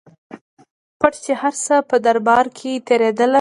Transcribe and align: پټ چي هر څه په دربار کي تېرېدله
پټ 0.99 1.13
چي 1.23 1.31
هر 1.41 1.53
څه 1.65 1.75
په 1.89 1.95
دربار 2.05 2.45
کي 2.57 2.71
تېرېدله 2.87 3.29